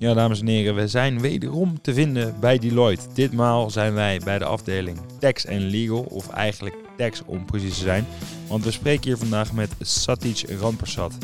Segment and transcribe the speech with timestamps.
[0.00, 3.06] Ja, dames en heren, we zijn wederom te vinden bij Deloitte.
[3.14, 7.82] Ditmaal zijn wij bij de afdeling Tax en Legal, of eigenlijk Tax om precies te
[7.82, 8.06] zijn.
[8.48, 11.14] Want we spreken hier vandaag met Satish Rampersad.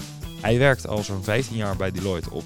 [0.41, 2.45] Hij werkt al zo'n 15 jaar bij Deloitte op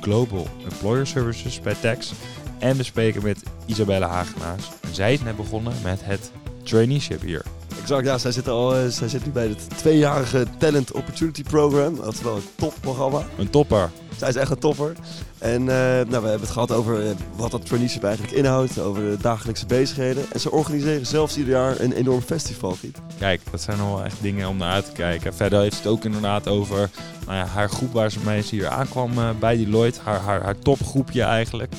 [0.00, 2.12] Global Employer Services bij Tax.
[2.58, 4.68] En we spreken met Isabelle Hagenaars.
[4.92, 6.30] Zij is net begonnen met het
[6.62, 7.44] traineeship hier.
[7.86, 8.18] Exact, ja.
[8.18, 11.96] Zij zit, al, uh, zij zit nu bij het tweejarige Talent Opportunity Program.
[11.96, 13.22] Dat is wel een topprogramma.
[13.38, 13.90] Een topper.
[14.16, 14.92] Zij is echt een topper.
[15.38, 19.02] En uh, nou, we hebben het gehad over uh, wat dat traineeship eigenlijk inhoudt, over
[19.02, 20.24] de dagelijkse bezigheden.
[20.32, 22.76] En ze organiseren zelfs ieder jaar een enorm festival.
[23.18, 25.34] Kijk, dat zijn wel echt dingen om naar uit te kijken.
[25.34, 26.90] Verder heeft het ook inderdaad over
[27.26, 30.00] nou ja, haar groep waar ze mee hier aankwam bij Deloitte.
[30.02, 31.72] Haar, haar, haar topgroepje eigenlijk.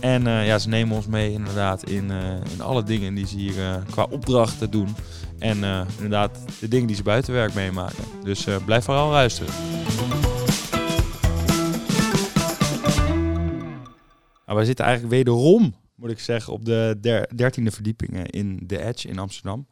[0.00, 2.10] En ja, ze nemen ons mee inderdaad in,
[2.52, 4.94] in alle dingen die ze hier qua opdrachten doen.
[5.40, 8.04] En uh, inderdaad de dingen die ze buiten werk meemaken.
[8.24, 9.54] Dus uh, blijf vooral luisteren.
[14.46, 19.08] Nou, wij zitten eigenlijk wederom, moet ik zeggen, op de dertiende verdieping in The Edge
[19.08, 19.66] in Amsterdam.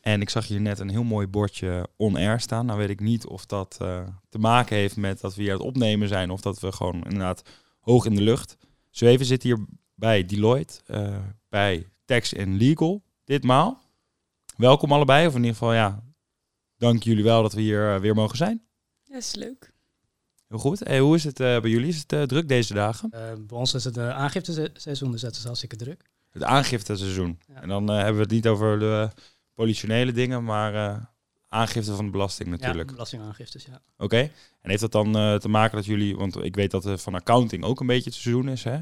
[0.00, 2.66] En ik zag hier net een heel mooi bordje on-air staan.
[2.66, 3.76] Nou weet ik niet of dat
[4.28, 6.30] te maken heeft met dat we hier het opnemen zijn...
[6.30, 7.42] of dat we gewoon inderdaad
[7.80, 8.56] hoog in de lucht.
[8.90, 10.80] Zo even zit hier bij Deloitte,
[11.48, 13.80] bij Tax Legal, ditmaal
[14.58, 15.26] welkom allebei.
[15.26, 16.02] Of in ieder geval, ja,
[16.76, 18.62] dank jullie wel dat we hier uh, weer mogen zijn.
[19.02, 19.72] Ja, is leuk.
[20.48, 20.78] Heel goed.
[20.78, 21.88] Hey, hoe is het uh, bij jullie?
[21.88, 23.10] Is het uh, druk deze dagen?
[23.10, 26.10] bij ons is het de aangifteseizoen, dus het is hartstikke druk.
[26.30, 27.38] Het aangifte-seizoen.
[27.46, 27.62] Ja.
[27.62, 29.10] En dan hebben we het niet over de
[29.54, 31.00] politionele dingen, maar
[31.48, 32.88] aangifte van de belasting natuurlijk.
[32.88, 33.74] Ja, belastingaangiftes, ja.
[33.74, 34.04] Oké.
[34.04, 34.32] Okay.
[34.60, 37.64] En heeft dat dan te maken dat jullie, want ik weet dat het van accounting
[37.64, 38.78] ook een beetje het seizoen is, hè?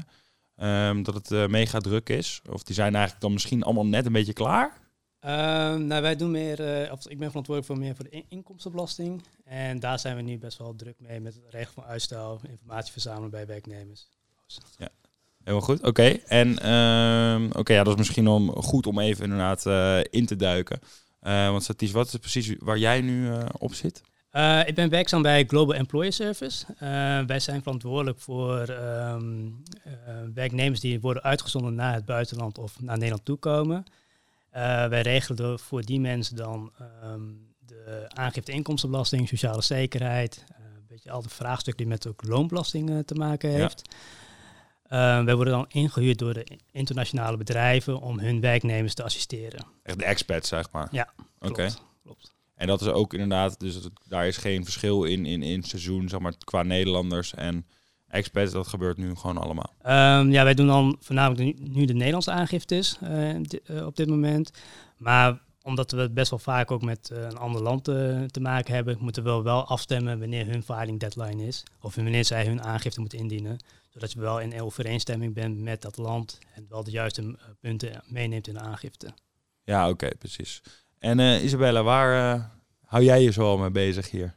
[0.89, 2.41] Um, dat het mega druk is.
[2.49, 4.86] Of die zijn eigenlijk dan misschien allemaal net een beetje klaar?
[5.27, 5.33] Uh,
[5.75, 9.23] nou, wij doen meer, of ik ben verantwoordelijk voor meer voor de in inkomstenbelasting.
[9.43, 12.91] En daar zijn we nu best wel druk mee met het regelen van uitstel, informatie
[12.91, 14.07] verzamelen bij werknemers.
[14.77, 14.89] Ja,
[15.39, 15.77] helemaal goed.
[15.77, 16.23] Oké, okay.
[16.25, 20.25] en uh, oké, okay, ja, dat is misschien om, goed om even inderdaad uh, in
[20.25, 20.79] te duiken.
[21.21, 24.01] Uh, want Satish, wat is precies waar jij nu op zit?
[24.65, 26.65] ik ben werkzaam bij Global Employer Service.
[27.27, 29.63] wij zijn verantwoordelijk voor um,
[30.33, 33.77] werknemers die worden uitgezonden naar het buitenland of naar Nederland toe komen.
[33.77, 33.93] Uh,
[34.89, 36.71] wij regelen voor die mensen dan
[37.03, 42.23] um, de aangifte inkomstenbelasting, sociale zekerheid, uh, een beetje al de vraagstukken die met ook
[42.27, 43.81] loonbelasting uh, te maken heeft.
[44.89, 45.23] Ja.
[45.23, 49.65] wij worden dan ingehuurd door de internationale bedrijven om hun werknemers te assisteren.
[49.83, 50.87] Echt de expats, zeg maar?
[50.91, 51.53] Ja, klopt.
[51.53, 51.71] Okay.
[52.03, 52.35] klopt.
[52.55, 56.19] En dat is ook inderdaad, dus daar is geen verschil in, in, in seizoen, zeg
[56.19, 57.65] maar, qua Nederlanders en
[58.07, 59.73] expats, dat gebeurt nu gewoon allemaal?
[59.85, 64.51] Um, ja, wij doen dan voornamelijk nu de Nederlandse aangiftes uh, uh, op dit moment.
[64.97, 68.73] Maar omdat we het best wel vaak ook met uh, een ander land te maken
[68.73, 71.63] hebben, moeten we wel afstemmen wanneer hun filing deadline is.
[71.81, 73.57] Of wanneer zij hun aangifte moeten indienen.
[73.89, 78.47] Zodat je wel in overeenstemming bent met dat land en wel de juiste punten meeneemt
[78.47, 79.07] in de aangifte.
[79.63, 80.61] Ja, oké, okay, precies.
[80.99, 82.51] En Isabella, waar
[82.85, 84.35] hou jij je zoal mee bezig hier?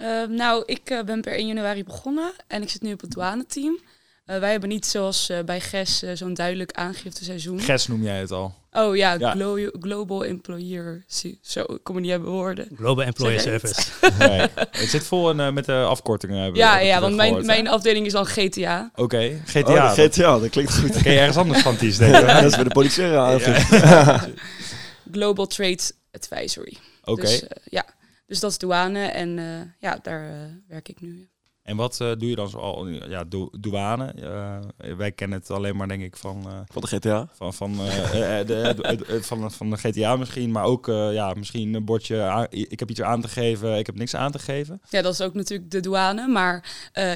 [0.00, 3.10] Uh, nou, ik uh, ben per 1 januari begonnen en ik zit nu op het
[3.10, 3.78] douaneteam.
[4.26, 7.60] Uh, wij hebben niet zoals bij GES zo'n duidelijk aangifteseizoen.
[7.60, 8.54] GES noem jij het al.
[8.72, 9.30] Oh ja, ja.
[9.30, 11.04] Glo Global Employer.
[11.40, 12.68] Zo, ik kom er niet hebben woorden.
[12.76, 13.82] Global Employer Service.
[14.18, 16.54] nee, het zit vol in, met de afkortingen.
[16.54, 18.90] Ja, ja want mijn, mijn afdeling is dan GTA.
[18.92, 19.72] Oké, okay, GTA.
[19.72, 21.02] Oh, GTA, dat klinkt goed.
[21.02, 22.26] Ken je ergens anders van Ties, denk ik?
[22.26, 23.38] dat is bij de politie ja.
[25.12, 26.76] Global Trade Advisory.
[27.00, 27.10] Oké.
[27.10, 27.30] Okay.
[27.30, 27.84] Dus, ja.
[28.30, 30.36] Dus dat is douane en uh, ja, daar uh,
[30.68, 31.28] werk ik nu.
[31.62, 32.88] En wat uh, doe je dan zoal?
[32.88, 34.14] Ja, do douane.
[34.96, 36.42] wij kennen het alleen maar, denk ik, van...
[36.72, 37.28] van de GTA?
[37.32, 42.22] Van, van, de, de, van, van de GTA misschien, maar ook ja, misschien een bordje...
[42.22, 44.80] Aan, ik heb iets aan te geven, ik heb niks aan te geven.
[44.88, 46.26] Ja, dat is ook natuurlijk de douane.
[46.26, 46.64] Maar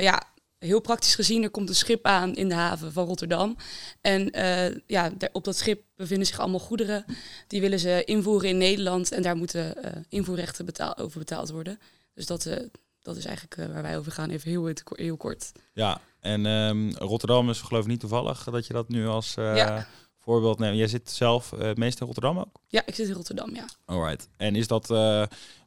[0.00, 0.22] ja,
[0.64, 3.56] heel praktisch gezien, er komt een schip aan in de haven van Rotterdam.
[4.00, 7.04] En uh, ja, op dat schip bevinden zich allemaal goederen.
[7.46, 9.12] Die willen ze invoeren in Nederland.
[9.12, 11.78] En daar moeten uh, invoerrechten betaal over betaald worden.
[12.14, 12.56] Dus dat, uh,
[13.00, 15.52] dat is eigenlijk waar wij over gaan, even heel, heel kort.
[15.72, 19.86] Ja, en um, Rotterdam is geloof ik niet toevallig dat je dat nu als ja.
[20.18, 20.76] voorbeeld neemt.
[20.76, 22.60] Jij zit zelf het meest in Rotterdam ook?
[22.68, 23.64] Ja, ik zit in Rotterdam, ja.
[23.84, 24.28] Alright.
[24.36, 24.88] En is dat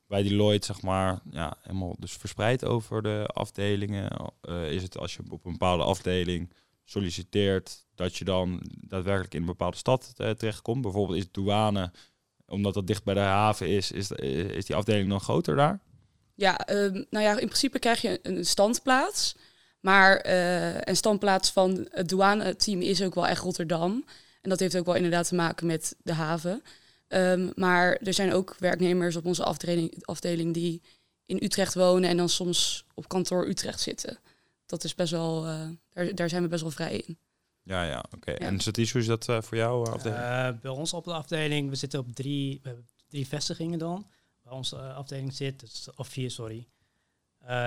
[0.08, 4.32] bij Deloitte, zeg maar, ja, helemaal dus verspreid over de afdelingen?
[4.50, 9.40] Uh, is het als je op een bepaalde afdeling solliciteert, dat je dan daadwerkelijk in
[9.40, 10.82] een bepaalde stad uh, terechtkomt?
[10.82, 11.92] Bijvoorbeeld is douane,
[12.46, 15.80] omdat dat dicht bij de haven is, is, is die afdeling dan groter daar?
[16.36, 19.36] Ja, uh, nou ja, in principe krijg je een standplaats.
[19.80, 20.26] Maar
[20.88, 24.06] een standplaats van het douane-team is ook wel echt Rotterdam.
[24.42, 26.64] En dat heeft ook wel inderdaad te maken met de haven.
[27.08, 30.82] Um, maar er zijn ook werknemers op onze afdeling, afdeling die
[31.26, 34.20] in Utrecht wonen en dan soms op kantoor Utrecht zitten.
[34.66, 37.18] dat is best wel, eh, daar, daar zijn we best wel vrij in.
[37.64, 38.32] Ja, ja, oké.
[38.32, 39.90] En Satish, hoe is dat eh, voor jou?
[39.90, 40.22] afdeling?
[40.22, 44.08] Uh, bij ons op de afdeling, we zitten op drie, we hebben drie vestigingen dan.
[44.42, 46.68] Waar onze afdeling zit, dus, of vier, sorry.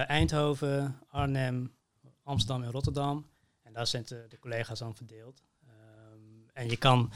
[0.07, 1.75] Eindhoven, Arnhem,
[2.23, 3.27] Amsterdam en Rotterdam.
[3.63, 5.43] En daar zijn de, de collega's dan verdeeld.
[5.67, 7.13] Ehm, en je kan,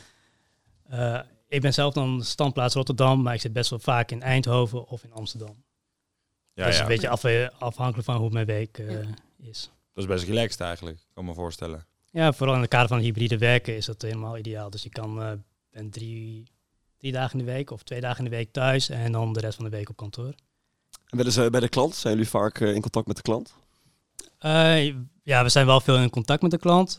[1.55, 5.05] ik ben zelf dan standplaats Rotterdam, maar ik zit best wel vaak in Eindhoven of
[5.05, 5.65] in Amsterdam.
[6.53, 7.25] Ja, dat is een beetje af,
[7.59, 8.79] afhankelijk van hoe mijn week
[9.39, 9.71] is.
[9.93, 11.87] Dat is best relaxed eigenlijk, kan me voorstellen.
[12.11, 14.71] Ja, vooral in het kader van hybride werken is dat helemaal ideaal.
[14.71, 15.33] Dus je kan uh,
[15.71, 16.45] ben drie,
[16.99, 19.41] drie dagen in de week of twee dagen in de week thuis en dan de
[19.41, 20.35] rest van de week op kantoor.
[21.09, 23.55] En bij de, bij de klant, zijn jullie vaak uh, in contact met de klant?
[24.41, 24.87] Uh,
[25.23, 26.99] ja, we zijn wel veel in contact met de klant.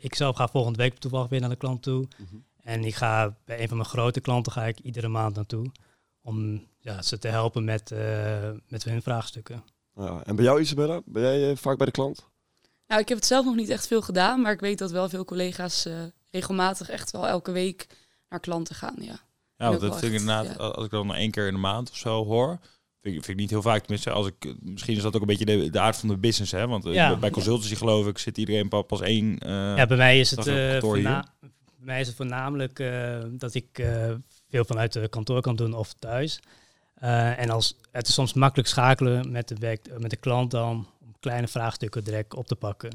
[0.00, 2.06] ik zelf ga volgende week toevallig weer naar de klant toe.
[2.16, 2.44] Mm -hmm.
[2.68, 5.66] En ik ga bij een van mijn grote klanten ga ik iedere maand naartoe.
[6.22, 7.94] Om ja, ze te helpen met,
[8.68, 9.64] met hun vraagstukken.
[9.94, 12.28] Ja, en bij jou Isabella, ben jij vaak bij de klant?
[12.86, 15.08] Nou, ik heb het zelf nog niet echt veel gedaan, maar ik weet dat wel
[15.08, 15.94] veel collega's uh,
[16.30, 17.86] regelmatig echt wel elke week
[18.28, 18.96] naar klanten gaan.
[18.98, 19.20] Ja,
[19.56, 21.96] ja dat vind ik inderdaad, als ik dan maar één keer in de maand of
[21.96, 22.58] zo hoor,
[23.00, 23.80] vind ik, vind ik niet heel vaak.
[23.80, 26.52] Tenminste, als ik, misschien is dat ook een beetje de, de aard van de business,
[26.52, 26.66] hè?
[26.66, 29.26] Want ja, bij consultancy geloof ik zit iedereen pas één.
[29.26, 30.78] Uh, ja, bij mij is het, uh,
[31.78, 32.76] mij is het voornamelijk
[33.30, 33.86] dat ik
[34.48, 36.40] veel vanuit de kantoor kan doen of thuis.
[36.94, 40.86] en als het is soms makkelijk schakelen met de, werk, met de klant dan
[41.20, 42.90] kleine vraagstukken direct op te pakken.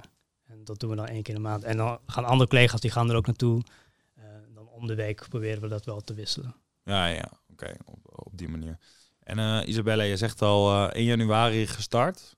[0.48, 1.64] En dat doen we dan één keer in de maand.
[1.64, 3.62] En dan gaan andere collega's die gaan er ook naartoe.
[4.54, 6.56] Dan om de week proberen we dat wel te wisselen.
[6.84, 7.76] Ja, ja, oké,
[8.06, 8.78] op, die manier.
[9.20, 12.36] En Isabelle, je zegt al uh, eh, 1 januari gestart.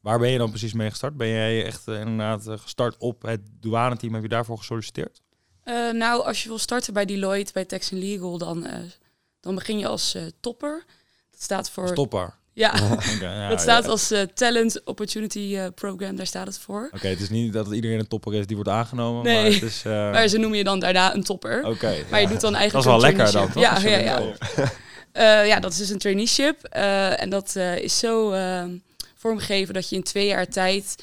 [0.00, 1.16] Waar ben je dan precies mee gestart?
[1.16, 4.14] Ben jij echt inderdaad gestart op het douane-team?
[4.14, 5.22] Heb je daarvoor gesolliciteerd?
[5.92, 8.66] Nou, als je wil starten bij Deloitte, bij Tax Legal, dan,
[9.40, 10.84] dan begin je als topper.
[11.30, 11.94] Dat staat voor...
[11.94, 12.34] topper?
[12.52, 12.74] Ja,
[13.20, 16.90] ja dat staat als Talent Opportunity Program, daar staat het voor.
[16.94, 19.42] Oké, het is niet dat iedereen een topper is die wordt aangenomen, nee.
[19.42, 19.82] maar het is...
[20.12, 21.64] Maar ze noemen je dan daarna een topper.
[21.64, 21.94] Oké.
[22.10, 23.62] maar je doet dan eigenlijk Dat is wel lekker dan, toch?
[23.62, 23.98] Ja, ja,
[25.12, 25.44] ja.
[25.52, 26.64] ja, dat is dus een traineeship.
[26.64, 28.34] en dat is zo
[29.16, 30.96] vormgegeven dat je in twee jaar tijd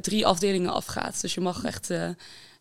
[0.00, 1.20] drie afdelingen afgaat.
[1.20, 1.90] Dus je mag echt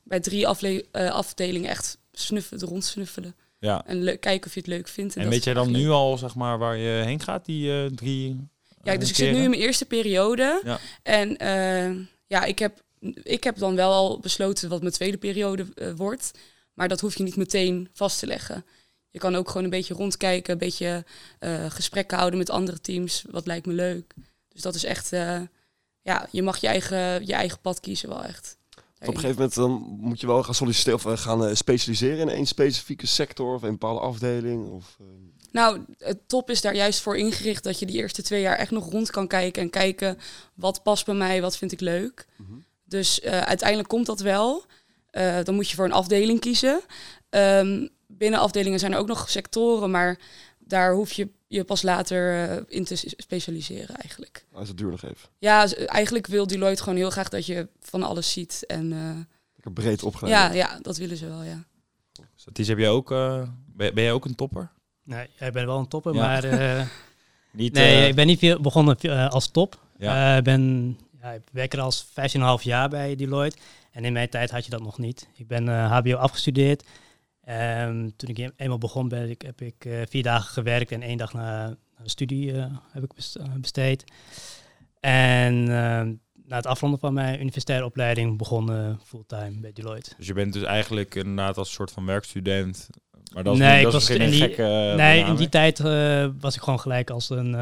[0.09, 0.47] bij drie
[0.91, 3.35] afdelingen echt snuffelen, rondsnuffelen.
[3.59, 3.85] Ja.
[3.85, 5.15] En kijken of je het leuk vindt.
[5.15, 7.85] En, en weet jij dan nu al, zeg maar, waar je heen gaat, die uh,
[7.85, 8.47] drie
[8.83, 10.61] Ja, dus ik zit nu in mijn eerste periode.
[10.63, 10.79] Ja.
[11.03, 12.83] En uh, ja, ik heb,
[13.23, 15.65] ik heb dan wel al besloten wat mijn tweede periode
[15.95, 16.31] wordt.
[16.73, 18.65] Maar dat hoef je niet meteen vast te leggen.
[19.09, 21.05] Je kan ook gewoon een beetje rondkijken, een beetje
[21.69, 23.23] gesprekken houden met andere teams.
[23.29, 24.13] Wat lijkt me leuk.
[24.47, 25.09] Dus dat is echt,
[26.01, 28.57] ja, je mag je eigen, je eigen pad kiezen wel echt.
[29.01, 32.19] Op een gegeven moment dan moet je wel gaan solliciteren of eh, gaan uh, specialiseren
[32.19, 34.69] in één specifieke sector of een bepaalde afdeling.
[34.69, 35.07] Of, uh...
[35.51, 38.71] Nou, het top is daar juist voor ingericht dat je die eerste twee jaar echt
[38.71, 40.17] nog rond kan kijken en kijken
[40.53, 42.27] wat past bij mij, wat vind ik leuk.
[42.37, 42.63] Mm -hmm.
[42.85, 44.63] Dus uh, uiteindelijk komt dat wel.
[45.43, 46.81] dan moet je voor een afdeling kiezen.
[47.29, 50.19] Um, binnen afdelingen zijn er ook nog sectoren, maar
[50.59, 54.45] daar hoef je je pas later uh, in te specialiseren eigenlijk.
[54.51, 55.29] Als het duur nog even.
[55.37, 58.63] Ja, eigenlijk wil Deloitte gewoon heel graag dat je van alles ziet.
[58.67, 60.33] En, uh, breed opgeleid.
[60.33, 61.63] Ja, ja, dat willen ze wel, ja.
[62.35, 63.41] Satis, heb je ook, uh,
[63.75, 64.71] ben, ben jij ook een topper?
[65.03, 66.19] Nee, ik ben wel een topper, ja.
[66.19, 66.43] maar
[67.51, 69.79] niet, nee, ik ben niet veel begonnen als top.
[69.97, 70.37] Ja.
[70.37, 72.11] Ik ben, ja, ik werk er als 15,5
[72.61, 73.57] jaar bij Deloitte.
[73.91, 75.27] En in mijn tijd had je dat nog niet.
[75.35, 76.83] Ik ben HBO afgestudeerd.
[77.49, 81.17] Um, toen ik eenmaal begon, ben ik, heb ik uh, vier dagen gewerkt en één
[81.17, 84.03] dag naar, studie uh, heb ik eh, besteed.
[84.99, 85.67] En uh,
[86.45, 90.13] na het afronden van mijn universitaire opleiding begonnen fulltime bij Deloitte.
[90.17, 92.89] Dus je bent dus eigenlijk inderdaad als soort van werkstudent.
[93.33, 94.93] Maar dat is, nee, dat ik was geen in die, gekke.
[94.97, 95.79] nee, in die tijd
[96.39, 97.55] was ik gewoon gelijk als een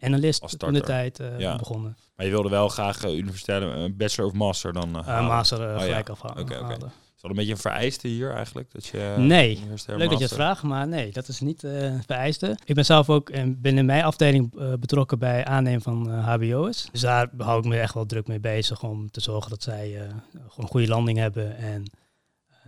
[0.00, 1.56] analist als in de tijd ja.
[1.56, 1.96] begonnen.
[2.16, 4.90] Maar je wilde wel graag universitaire bachelor of master dan?
[5.06, 6.14] master oh, gelijk ja.
[6.14, 6.24] af.
[6.24, 6.76] Okay, okay
[7.24, 8.72] dat een beetje een vereiste hier eigenlijk?
[8.72, 12.58] Dat je, nee, leuk dat je het vraagt, maar nee, dat is niet uh, vereiste.
[12.64, 16.88] Ik ben zelf ook binnen mijn afdeling uh, betrokken bij aannemen van uh, eh, HBO's.
[16.92, 19.90] Dus daar hou ik me echt wel druk mee bezig om te zorgen dat zij
[20.32, 21.90] gewoon een goede landing hebben en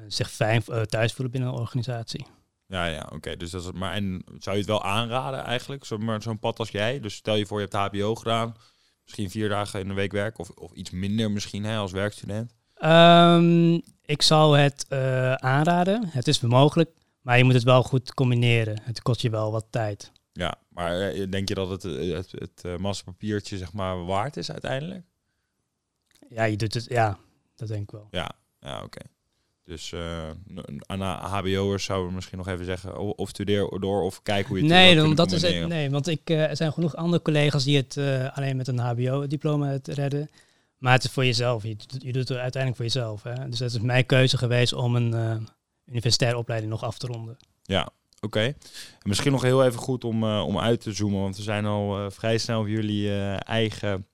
[0.09, 2.27] zich fijn thuis voelen binnen een organisatie.
[2.67, 3.37] Ja, ja, oké.
[3.37, 6.71] Dus dat is maar en zou je het wel aanraden eigenlijk, zo'n zo pad als
[6.71, 7.01] jij?
[7.01, 8.57] Dus stel je voor je hebt HBO gedaan,
[9.05, 12.55] misschien vier dagen in de week werk of, of iets minder misschien hè, als werkstudent.
[12.85, 16.09] Um, ik zou het uh, aanraden.
[16.09, 16.91] Het is mogelijk,
[17.21, 18.81] maar je moet het wel goed combineren.
[18.83, 20.13] Het kost je wel wat tijd.
[20.33, 24.51] Ja, maar eh, denk je dat het het, het, het massapapiertje zeg maar waard is
[24.51, 25.05] uiteindelijk?
[26.29, 26.85] Ja, je doet het.
[26.89, 27.19] Ja,
[27.55, 28.09] dat denk ik wel.
[28.11, 28.31] Ja,
[28.61, 29.01] ja oké.
[29.67, 30.31] Dus uh,
[30.87, 34.63] aan HBO'ers zouden we misschien nog even zeggen, of studeer door of kijk hoe je
[34.63, 37.65] het Nee, dan, dat is het, nee want ik, uh, er zijn genoeg andere collega's
[37.65, 40.31] die het uh, alleen met een HBO-diploma redden.
[40.87, 41.63] Maar het is voor jezelf.
[41.63, 43.23] Je, je doet het uiteindelijk voor jezelf.
[43.23, 43.49] Hè?
[43.49, 45.37] Dus dat is mijn keuze geweest om een eh,
[45.87, 47.37] universitaire opleiding nog af te ronden.
[47.63, 47.89] Ja,
[48.21, 48.41] oké.
[48.41, 48.55] En
[49.03, 51.99] Misschien nog heel even goed om, eh, om uit te zoomen, want we zijn al
[51.99, 54.07] eh, vrij snel op jullie eigen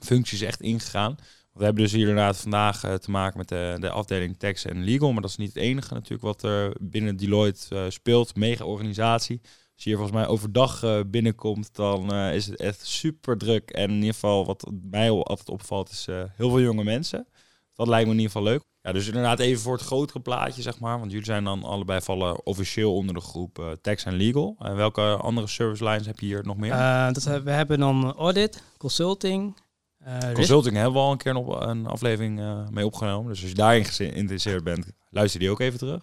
[0.00, 1.16] functies echt ingegaan.
[1.52, 5.12] We hebben dus hier inderdaad vandaag te maken met de, de afdeling Tax en Legal,
[5.12, 8.34] maar dat is niet het enige natuurlijk wat er binnen Deloitte speelt.
[8.34, 9.40] Mega organisatie.
[9.76, 13.70] Als je hier volgens mij overdag eh, binnenkomt, dan eh, is het echt super druk.
[13.70, 17.26] En in ieder geval, wat mij al altijd opvalt, is eh, heel veel jonge mensen.
[17.74, 18.62] Dat lijkt me in ieder geval leuk.
[18.82, 20.98] Ja, dus inderdaad even voor het grotere plaatje, zeg maar.
[20.98, 24.56] Want jullie zijn dan allebei vallen officieel onder de groep Tax en Legal.
[24.58, 26.70] En welke andere service lines heb je hier nog meer?
[27.12, 29.56] Dat, we hebben dan audit, consulting,
[30.32, 32.40] Consulting hebben we al een keer nog een aflevering
[32.70, 33.32] mee opgenomen.
[33.32, 36.02] Dus als je daarin geïnteresseerd bent, luister die ook even terug.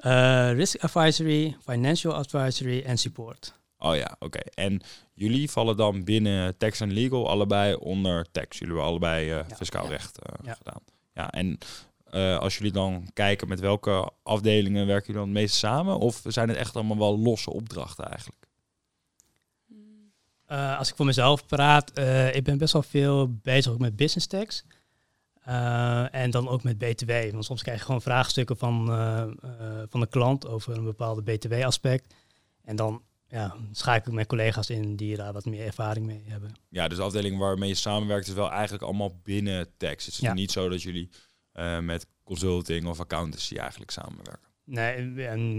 [0.00, 3.54] Eh, risk advisory, financial advisory en support.
[3.78, 4.38] Oh ja, oké.
[4.38, 4.80] En
[5.14, 8.58] jullie vallen dan binnen tax en legal allebei onder tax.
[8.58, 9.44] Jullie hebben allebei Ja.
[9.56, 9.90] fiscaal Ja.
[9.90, 10.54] recht eh, Ja.
[10.54, 10.80] gedaan.
[11.14, 11.58] Ja, en
[12.40, 15.98] als jullie dan kijken met welke afdelingen werken jullie dan het meest samen?
[15.98, 18.44] Of zijn het echt allemaal wel losse opdrachten eigenlijk?
[20.78, 21.98] Als ik voor mezelf praat,
[22.32, 24.64] ik ben best wel veel bezig met business tax.
[25.46, 27.10] Eh, en dan ook met BTW.
[27.32, 29.28] Want soms krijg je gewoon vraagstukken van, eh, eh,
[29.88, 32.14] van de klant over een bepaalde BTW-aspect.
[32.64, 36.52] En dan ja, schakel ik mijn collega's in die daar wat meer ervaring mee hebben.
[36.68, 40.04] Ja, dus de afdeling waarmee je samenwerkt is wel eigenlijk allemaal binnen tax.
[40.04, 40.32] Het is Ja.
[40.32, 41.10] niet zo dat jullie
[41.52, 44.48] eh, met consulting of accountancy eigenlijk samenwerken.
[44.64, 45.02] Nee,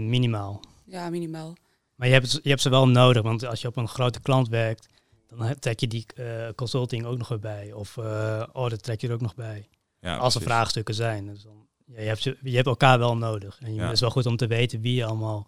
[0.08, 0.60] minimaal.
[0.84, 1.56] Ja, minimaal.
[1.94, 4.48] Maar je hebt, je hebt ze wel nodig, want als je op een grote klant
[4.48, 4.88] werkt,
[5.26, 7.72] dan trek je die eh, consulting ook nog weer bij.
[7.72, 9.68] Of eh audit trek je er ook nog bij.
[10.08, 10.56] Ja, als er precies.
[10.58, 11.26] vraagstukken zijn.
[11.26, 13.58] Dus dan, ja, je, hebt ze, je hebt elkaar wel nodig.
[13.60, 15.46] En je- het is wel goed om te weten wie allemaal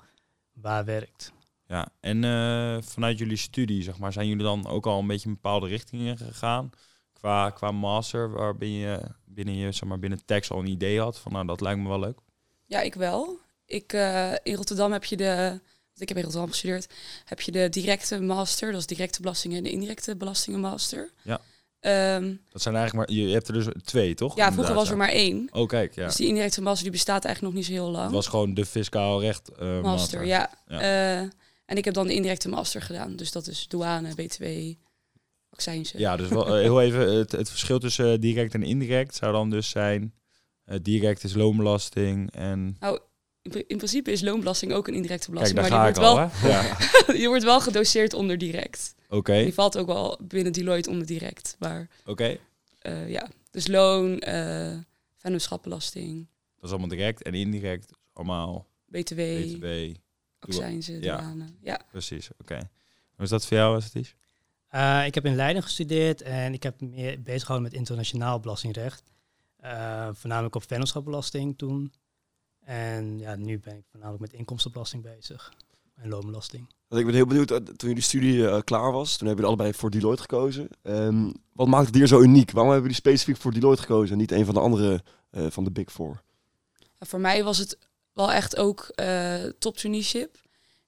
[0.52, 1.32] waar werkt.
[1.66, 5.28] Ja, en eh, vanuit jullie studie, zeg maar, zijn jullie dan ook al een beetje
[5.28, 6.70] een bepaalde richting in gegaan?
[7.12, 11.00] Qua, qua master, waar ben je binnen je, zeg maar, binnen tax al een idee
[11.00, 12.18] had van, nou, dat lijkt me wel leuk.
[12.66, 13.38] Ja, ik wel.
[13.66, 15.48] Ik, eh, in Rotterdam heb je de,
[15.88, 16.88] want ik heb in Rotterdam gestudeerd,
[17.24, 21.10] heb je de directe master, dat is directe belastingen en de indirecte belastingen master.
[21.22, 21.40] Ja.
[21.80, 24.36] Ehm, Dat zijn eigenlijk maar, je hebt er dus twee, toch?
[24.36, 25.48] ja, vroeger was er maar één.
[25.52, 26.06] Oh, kijk, ja.
[26.06, 28.04] Dus die indirecte master die bestaat eigenlijk nog niet zo heel lang.
[28.04, 29.82] Het was gewoon de fiscaal recht eh, master.
[29.82, 30.50] master, ja.
[30.66, 30.80] Ja.
[30.80, 31.18] Eh,
[31.64, 33.16] en ik heb dan de indirecte master gedaan.
[33.16, 34.44] Dus dat is douane, btw,
[35.50, 35.98] accijnzen.
[35.98, 39.50] Ja, dus wel, eh, heel even, het, het verschil tussen direct en indirect zou dan
[39.50, 40.14] dus zijn,
[40.82, 42.76] direct is loonbelasting en...
[43.42, 45.60] In, pri- in principe is loonbelasting ook een indirecte belasting.
[45.60, 46.50] daar maar ga die ik wordt, al, wel?
[46.50, 46.76] Ja,
[47.18, 48.94] die wordt wel gedoseerd onder direct.
[49.08, 51.56] oké, Die valt ook wel binnen Deloitte onder direct.
[51.58, 52.36] Maar oké.
[52.78, 54.78] eh, ja, dus loon, eh
[55.16, 59.94] vennootschapbelasting, Dat is allemaal direct en indirect, allemaal btw, BTW.
[60.38, 61.16] accijnzen, Ja.
[61.16, 61.44] douane.
[61.60, 61.80] Ja.
[61.90, 62.54] Precies, oké.
[63.14, 64.10] Hoe is dat voor jou, Satish?
[64.68, 68.40] Eh, ik heb in Leiden gestudeerd en ik heb me meer bezig gehouden met internationaal
[68.40, 69.02] belastingrecht.
[69.56, 71.92] Eh, voornamelijk op vennootschapbelasting toen.
[72.60, 75.52] En ja, nu ben ik voornamelijk met inkomstenbelasting bezig.
[76.02, 76.66] En loonbelasting.
[76.88, 79.58] Want ik ben heel benieuwd, eh, toen jullie studie eh, klaar was, toen hebben jullie
[79.58, 80.68] allebei voor Deloitte gekozen.
[80.82, 82.50] Ehm, wat maakt het hier zo uniek?
[82.50, 85.64] Waarom hebben jullie specifiek voor Deloitte gekozen en niet een van de andere eh, van
[85.64, 86.22] de Big Four?
[86.98, 87.78] Ja, Voor mij was het
[88.12, 90.36] wel echt ook eh top traineeship.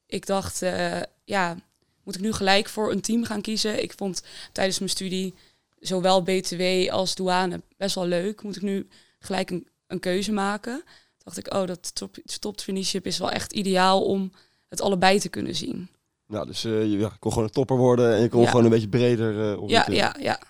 [0.06, 1.56] Ik dacht, eh, ja,
[2.02, 3.82] moet ik nu gelijk voor een team gaan kiezen?
[3.82, 5.34] Ik vond tijdens mijn studie
[5.78, 8.42] zowel BTW als douane best wel leuk.
[8.42, 8.88] Moet ik nu
[9.18, 10.84] gelijk een, een keuze maken?
[11.18, 14.32] Dacht ik, oh, dat top, top traineeship is wel echt ideaal om
[14.72, 15.88] het allebei te kunnen zien.
[16.26, 18.48] Nou, dus eh, je ja, kon gewoon een topper worden en je kon Ja.
[18.48, 19.94] gewoon een beetje breder uh, Ja, oriënteren.
[19.94, 20.40] ja, ja.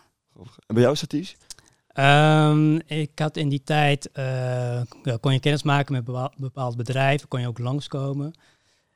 [0.67, 1.33] En bij jou, Satish?
[1.87, 4.25] Ehm, ik had in die tijd, eh,
[5.03, 8.33] ja, kon je kennis maken met bepaal- bepaald bedrijf, kon je ook langskomen.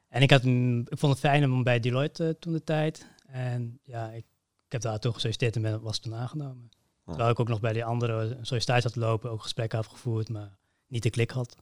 [0.09, 3.07] En ik, had, ik vond het fijn om bij Deloitte eh, toen de tijd.
[3.27, 4.25] En ja, ik,
[4.67, 6.71] ik heb daar toch gesolliciteerd en ben, was toen aangenomen.
[7.07, 10.57] Terwijl ik ook nog bij die andere sollicitaties had lopen, ook gesprekken had gevoerd, maar
[10.87, 11.57] niet de klik had.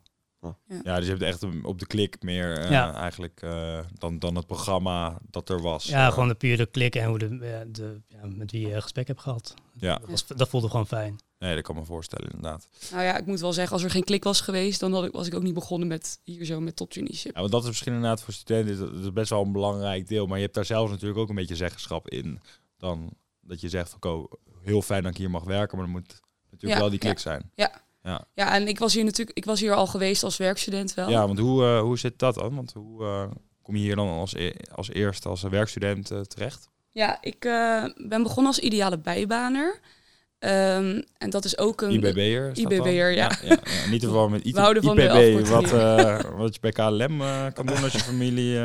[0.82, 2.94] Ja, dus je hebt echt op de klik meer eh, Ja.
[2.94, 5.84] eigenlijk eh, dan, dan het programma dat er was.
[5.84, 7.38] Ja, Eh, gewoon de pure klik en hoe de,
[7.72, 9.54] de, ja, met wie je gesprek hebt gehad.
[9.74, 11.18] Ja, Dat, was, dat voelde gewoon fijn.
[11.38, 12.68] nee, dat kan me voorstellen inderdaad.
[12.90, 15.12] Nou ja, ik moet wel zeggen, als er geen klik was geweest, dan had ik,
[15.12, 17.34] was ik ook niet begonnen met hier zo met top traineeship.
[17.34, 20.26] Ja, want dat is misschien inderdaad voor studenten dat is best wel een belangrijk deel.
[20.26, 22.40] Maar je hebt daar zelf natuurlijk ook een beetje zeggenschap in.
[22.78, 23.10] Dan
[23.40, 24.32] dat je zegt, van, oh,
[24.62, 26.20] heel fijn dat ik hier mag werken, maar er moet
[26.50, 27.18] natuurlijk Ja, wel die klik
[27.54, 27.82] ja.
[28.04, 28.24] Zijn.
[28.34, 31.10] Ja, en ik was hier natuurlijk, ik was hier al geweest als werkstudent wel.
[31.10, 32.54] Ja, want hoe, eh, hoe zit dat dan?
[32.54, 33.22] Want hoe eh,
[33.62, 36.68] kom je hier dan als, e- als eerste als werkstudent eh, terecht?
[36.90, 37.40] Ja, ik
[37.96, 39.80] ben begonnen als ideale bijbaner.
[40.38, 41.90] Ehm, en dat is ook een...
[41.90, 42.50] IBB'er?
[42.54, 43.12] IBB'er, ja.
[43.12, 43.90] ja, ja, ja.
[43.90, 45.70] Niet te verwarren met IT, IPB, wat,
[46.42, 47.18] wat je bij KLM
[47.52, 48.60] kan doen als je familie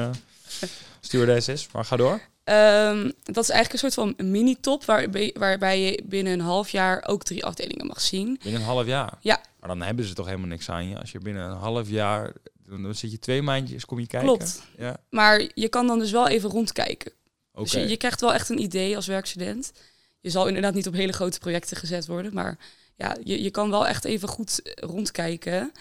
[1.02, 1.68] stewardess is.
[1.72, 2.22] Maar ga door.
[2.50, 7.04] Ehm, dat is eigenlijk een soort van mini-top waarbij, waarbij je binnen een half jaar
[7.08, 8.40] ook drie afdelingen mag zien.
[8.44, 9.18] Binnen een half jaar?
[9.22, 9.42] Ja.
[9.60, 11.00] Maar dan hebben ze toch helemaal niks aan je.
[11.00, 12.34] Als je binnen een half jaar,
[12.66, 14.28] dan zit je twee maandjes, kom je kijken.
[14.28, 14.62] Klopt.
[14.78, 17.12] Ja, Maar je kan dan dus wel even rondkijken.
[17.52, 17.64] oké.
[17.64, 19.72] Dus je, je krijgt wel echt een idee als werkstudent.
[20.20, 22.58] Je zal inderdaad niet op hele grote projecten gezet worden, maar
[22.96, 25.72] ja, je, je kan wel echt even goed eh, rondkijken.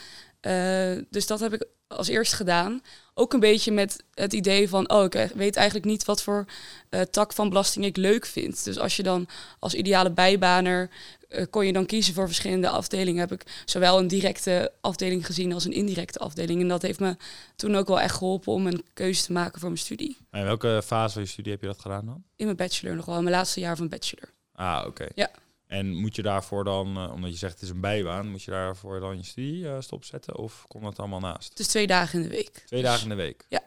[0.41, 2.83] Eh, dus dat heb ik als eerst gedaan.
[3.15, 6.45] Ook een beetje met het idee van, oh, ik weet eigenlijk niet wat voor
[6.89, 8.65] eh, tak van belasting ik leuk vind.
[8.65, 9.29] Dus als je dan
[9.59, 10.91] als ideale bijbaner
[11.29, 13.21] eh, kon je dan kiezen voor verschillende afdelingen.
[13.21, 16.61] Heb ik zowel een directe afdeling gezien als een indirecte afdeling.
[16.61, 17.17] En dat heeft me
[17.57, 20.17] toen ook wel echt geholpen om een keuze te maken voor mijn studie.
[20.31, 22.23] En in welke fase van je studie heb je dat gedaan dan?
[22.37, 24.29] In mijn bachelor nog wel, in mijn laatste jaar van bachelor.
[24.53, 25.07] Ah, oké.
[25.15, 25.31] Ja.
[25.69, 28.51] En moet je daarvoor dan, eh, omdat je zegt het is een bijbaan, moet je
[28.51, 30.37] daarvoor dan je studie eh, stopzetten?
[30.37, 31.57] Of komt dat allemaal naast?
[31.57, 32.63] Dus twee dagen in de week.
[32.67, 33.47] Twee dagen in de week?
[33.49, 33.63] Ja.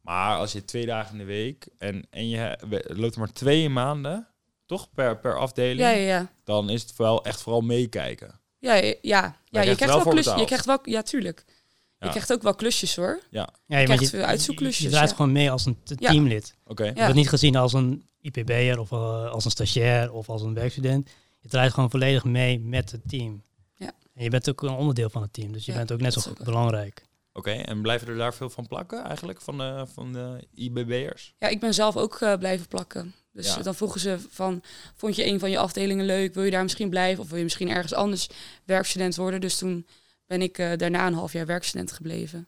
[0.00, 3.68] Maar als je twee dagen in de week en, en je loopt er maar twee
[3.68, 4.28] maanden,
[4.66, 6.32] toch per, per afdeling, Ja, ja, ja.
[6.44, 8.40] dan is het wel echt vooral meekijken.
[8.58, 9.62] Ja, ja, ja.
[9.62, 10.40] je krijgt wel klusjes.
[10.40, 11.44] Je krijgt wel, ja, tuurlijk.
[11.46, 12.06] Ja.
[12.06, 13.20] Je krijgt ook wel klusjes hoor.
[13.30, 15.16] Ja, Ja, je, krijgt je, veel uitzoekklusjes, je, je draait ja.
[15.16, 16.54] gewoon mee als een teamlid.
[16.66, 16.84] oké.
[16.84, 20.54] Je wordt niet gezien als een IPB'er of eh, als een stagiair of als een
[20.54, 21.10] werkstudent.
[21.42, 23.42] Je draait gewoon volledig mee met het team.
[23.74, 23.92] Ja.
[24.14, 26.12] En je bent ook een onderdeel van het team, dus je Ja, bent ook net
[26.12, 27.02] zo ook belangrijk.
[27.32, 31.34] Oké, en blijven er daar veel van plakken eigenlijk, van de, van de IBB'ers?
[31.38, 33.14] Ja, ik ben zelf ook eh, blijven plakken.
[33.32, 33.62] Dus Ja.
[33.62, 34.62] dan vroegen ze van,
[34.94, 36.34] vond je een van je afdelingen leuk?
[36.34, 37.22] Wil je daar misschien blijven?
[37.22, 38.28] Of wil je misschien ergens anders
[38.64, 39.40] werkstudent worden?
[39.40, 39.86] Dus toen
[40.26, 42.46] ben ik eh, daarna een half jaar werkstudent gebleven.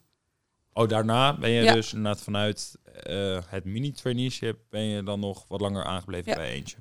[0.72, 1.72] Oh, daarna ben je Ja.
[1.72, 6.36] dus inderdaad vanuit eh, het mini-traineeship ben je dan nog wat langer aangebleven Ja.
[6.36, 6.76] bij eentje.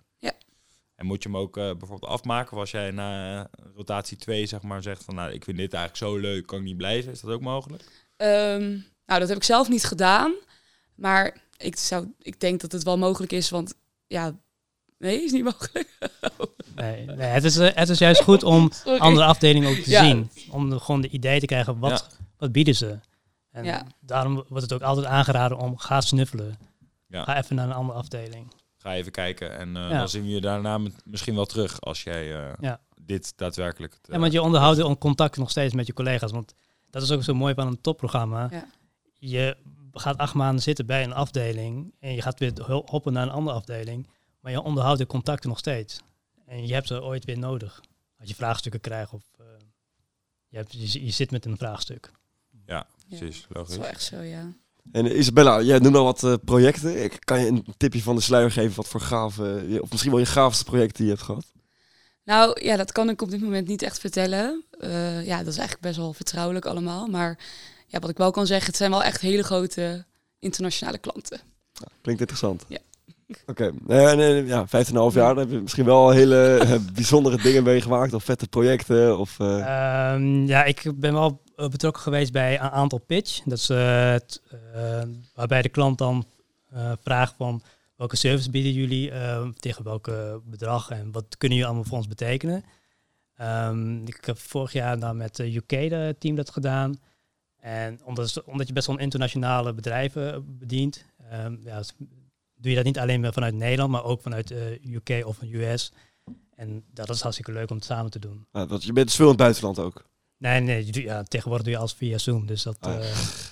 [0.95, 2.53] En moet je hem ook eh, bijvoorbeeld afmaken?
[2.53, 5.73] Of als jij na eh, rotatie 2 zeg maar zegt van nou, ik vind dit
[5.73, 7.11] eigenlijk zo leuk, kan ik niet blijven?
[7.11, 7.83] Is dat ook mogelijk?
[8.17, 8.69] Ehm,
[9.05, 10.33] nou, dat heb ik zelf niet gedaan.
[10.95, 13.73] Maar ik, zou, ik denk dat het wel mogelijk is, want
[14.07, 14.35] ja,
[14.97, 15.97] nee, is niet mogelijk.
[16.75, 18.99] Nee, nee, het, is, eh, het is juist goed om Sorry.
[18.99, 20.03] andere afdelingen ook te Ja.
[20.03, 20.29] zien.
[20.51, 22.99] Om de, gewoon de idee te krijgen, wat, wat bieden ze?
[23.51, 23.85] En Ja.
[23.99, 26.57] daarom wordt het ook altijd aangeraden om, ga snuffelen.
[27.07, 27.23] Ja.
[27.23, 28.53] Ga even naar een andere afdeling.
[28.83, 29.97] Ga even kijken en eh, Ja.
[29.97, 32.81] dan zien we je daarna misschien wel terug als jij eh, Ja.
[33.01, 33.99] dit daadwerkelijk...
[34.01, 36.31] Ja, want je onderhoudt een contact nog steeds met je collega's.
[36.31, 36.53] Want
[36.89, 38.47] dat is ook zo mooi van een topprogramma.
[38.51, 38.65] Ja.
[39.19, 39.57] Je
[39.93, 43.55] gaat acht maanden zitten bij een afdeling en je gaat weer hoppen naar een andere
[43.57, 44.07] afdeling.
[44.39, 45.99] Maar je onderhoudt de contacten nog steeds.
[46.45, 47.81] En je hebt ze ooit weer nodig.
[48.19, 49.45] Als je vraagstukken krijgt of eh,
[50.47, 52.11] je, hebt, je, je zit met een vraagstuk.
[52.65, 53.77] Ja, Ja, precies, Dat is logisch.
[53.77, 54.53] wel echt zo, ja.
[54.91, 57.03] En eh, Isabella, jij noemt al wat eh, projecten.
[57.03, 60.11] Ik kan je een tipje van de sluier geven wat voor gave, je- of misschien
[60.11, 61.45] wel je gaafste project die je hebt gehad?
[62.25, 64.63] Nou ja, dat kan ik op dit moment niet echt vertellen.
[64.79, 67.07] Eh, ja, dat is eigenlijk best wel vertrouwelijk allemaal.
[67.07, 67.37] Maar
[67.87, 70.05] ja, wat ik wel kan zeggen, het zijn wel echt hele grote
[70.39, 71.39] internationale klanten.
[71.73, 72.65] Ja, klinkt interessant.
[72.67, 72.77] Ja.
[73.45, 77.63] Oké, nee, nee, ja, 15,5 jaar, dan heb je misschien wel hele eh, bijzondere dingen
[77.63, 79.39] meegemaakt, of vette projecten, of...
[79.39, 79.59] eh,
[80.13, 83.41] Ehm, ja, ik ben wel eh, betrokken geweest bij een aantal pitch.
[83.45, 84.41] Dat is eh, het,
[84.73, 85.01] eh,
[85.35, 86.25] waarbij de klant dan
[86.69, 87.61] eh, vraagt van
[87.95, 92.07] welke service bieden jullie, eh, tegen welke bedrag en wat kunnen jullie allemaal voor ons
[92.07, 92.63] betekenen.
[93.35, 96.99] Ehm, ik heb vorig jaar dan met de UK team dat gedaan.
[97.59, 101.93] En omdat, omdat je best wel internationale bedrijven bedient, ehm, ja, s-
[102.55, 105.53] doe je dat niet alleen maar vanuit Nederland, maar ook vanuit eh, UK of een
[105.53, 105.91] US.
[106.55, 108.45] En dat is hartstikke leuk om het samen te doen.
[108.51, 110.05] nou, want je bent dus veel in het buitenland ook.
[110.37, 113.01] Nee, nee, ja, tegenwoordig doe je alles via Zoom, dus dat Ah, eh,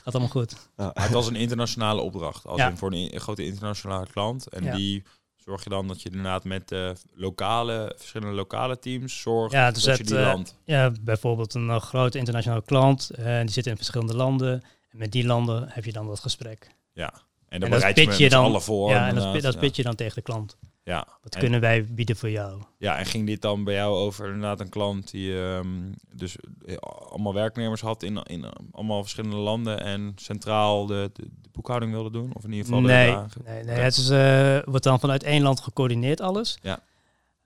[0.04, 0.52] gaat allemaal goed.
[0.78, 0.92] Ja.
[0.94, 2.70] Maar het was een internationale opdracht, als Ja.
[2.70, 4.48] in voor een, grote internationale klant.
[4.48, 4.76] En Ja.
[4.76, 5.04] die
[5.36, 9.84] zorg je dan dat je inderdaad met de lokale, verschillende lokale teams zorgt Ja, dus
[9.84, 10.56] dat je die eh, land.
[10.66, 14.64] Ja, bijvoorbeeld een eh, grote internationale klant, eh, die zit in verschillende landen.
[14.90, 16.76] En met die landen heb je dan dat gesprek.
[16.94, 17.14] Ja.
[17.14, 18.90] En en dan bereid je je dan- allen voor.
[18.90, 20.58] ja, en dat, dat pitch je dan tegen de klant.
[20.84, 21.08] Ja.
[21.24, 22.62] Wat En- kunnen wij bieden voor jou?
[22.78, 26.76] Ja, en ging dit dan bij jou over inderdaad een klant die ehm, dus eh,
[27.10, 31.92] allemaal werknemers had in, in eh, allemaal verschillende landen en centraal de, de, de boekhouding
[31.92, 32.32] wilde doen?
[32.34, 33.42] Of in ieder geval de Nee, dagen?
[33.46, 36.58] nee, nee het is, eh, wordt dan vanuit één land gecoördineerd alles.
[36.62, 36.80] Ja.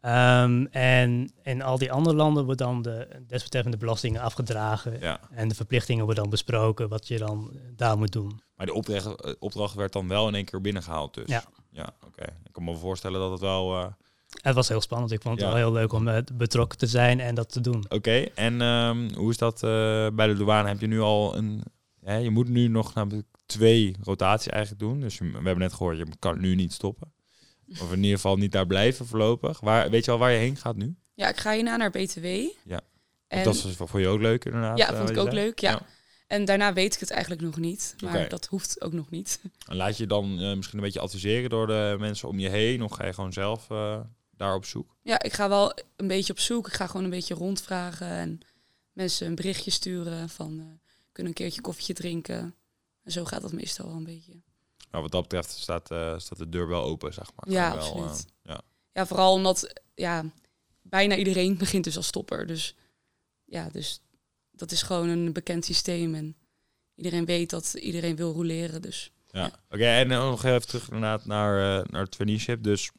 [0.01, 4.99] Ehm, en in al die andere landen wordt dan de desbetreffende belastingen afgedragen.
[4.99, 8.41] Ja, En de verplichtingen worden dan besproken wat je dan daar moet doen.
[8.55, 11.27] maar de opdracht, opdracht werd dan wel in één keer binnengehaald dus?
[11.27, 11.43] Ja.
[11.75, 12.23] Ja, oké.
[12.23, 13.77] Ik kan me voorstellen dat het wel...
[13.77, 13.85] eh,
[14.41, 15.11] Het was heel spannend.
[15.11, 15.53] Ik vond het Ja.
[15.53, 17.85] wel heel leuk om eh, betrokken te zijn en dat te doen.
[17.89, 20.67] Oké, en ehm, hoe is dat eh, bij de douane?
[20.67, 21.63] Heb je nu al een...
[22.03, 24.99] Hè, je moet nu nog namelijk twee rotaties eigenlijk doen.
[24.99, 27.13] Dus je- we hebben net gehoord, je kan nu niet stoppen.
[27.81, 29.59] Of in ieder geval niet daar blijven voorlopig.
[29.59, 30.95] Waar, weet je al waar je heen gaat nu?
[31.13, 32.25] Ja, ik ga hierna naar BTW.
[32.63, 32.79] Ja.
[33.27, 34.77] En, dat is voor je ook leuk inderdaad.
[34.77, 35.35] ja, vond ik ook zei.
[35.35, 35.59] leuk.
[35.59, 35.71] Ja.
[35.71, 35.81] Ja.
[36.27, 37.95] En daarna weet ik het eigenlijk nog niet.
[38.03, 39.39] Maar dat hoeft ook nog niet.
[39.69, 42.83] En laat je dan eh, misschien een beetje adviseren door de mensen om je heen?
[42.83, 43.99] Of ga je gewoon zelf eh,
[44.31, 44.95] daar op zoek?
[45.01, 46.67] Ja, ik ga wel een beetje op zoek.
[46.67, 48.39] Ik ga gewoon een beetje rondvragen en
[48.91, 50.65] mensen een berichtje sturen van eh,
[51.11, 52.55] kunnen een keertje koffietje drinken.
[53.03, 54.41] En zo gaat dat meestal wel een beetje.
[54.91, 55.85] Nou, wat dat betreft staat,
[56.21, 57.53] staat de deur wel open, zeg maar.
[57.53, 58.25] Ja, wel, absoluut.
[58.43, 58.61] ja.
[58.93, 60.25] Ja, vooral omdat ja,
[60.81, 62.47] bijna iedereen begint dus als stopper.
[62.47, 62.75] Dus
[63.45, 64.01] ja, dus
[64.55, 66.15] dat is gewoon een bekend systeem.
[66.15, 66.35] En
[66.95, 68.81] iedereen weet dat iedereen wil roleren.
[68.81, 69.85] Dus Ja, oké.
[69.85, 72.63] en nog even terug inderdaad naar, eh, naar het traineeship.
[72.63, 72.91] Dus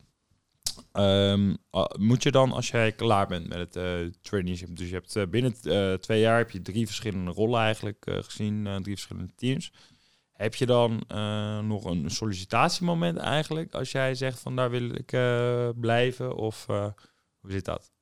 [0.92, 4.95] ehm, ah, moet je dan, als jij klaar bent met het eh, traineeship, dus je
[4.95, 5.55] hebt eh, binnen
[6.01, 9.73] twee jaar heb je drie verschillende rollen eigenlijk gezien, drie verschillende teams.
[10.33, 11.05] Heb je dan
[11.66, 15.11] nog een sollicitatiemoment eigenlijk, als jij zegt van daar wil ik
[15.81, 16.37] blijven?
[16.37, 17.92] Of hoe zit dat?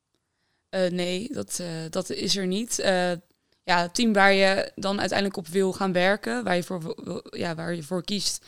[0.69, 2.79] nee, dat, dat is er niet.
[3.65, 6.95] Eh, ja, het team waar je dan uiteindelijk op wil gaan werken, waar je voor,
[7.29, 8.45] ja, waar je voor kiest,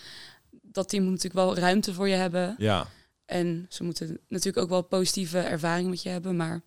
[0.61, 2.55] dat team moet natuurlijk wel ruimte voor je hebben.
[2.57, 2.87] Ja,
[3.25, 6.35] En ze moeten natuurlijk ook wel positieve ervaring met je hebben.
[6.35, 6.61] Maar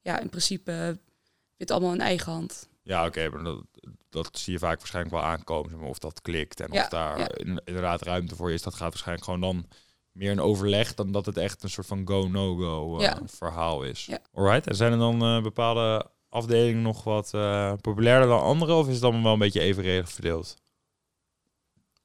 [0.00, 0.96] ja, in principe uh,
[1.56, 2.68] het allemaal in eigen hand.
[2.82, 3.62] ja oké, maar dat,
[4.08, 5.70] dat zie je vaak waarschijnlijk wel aankomen.
[5.70, 7.28] zeg maar, of dat klikt en Ja, of daar ja.
[7.64, 8.62] inderdaad ruimte voor is.
[8.62, 9.66] Dat gaat waarschijnlijk gewoon dan
[10.12, 13.18] meer een overleg dan dat het echt een soort van go-no-go eh, Ja.
[13.24, 14.08] verhaal is.
[14.32, 18.72] Alright, en zijn er dan eh, bepaalde afdelingen nog wat eh, populairder dan andere?
[18.74, 20.56] Of is het allemaal wel een beetje evenredig verdeeld?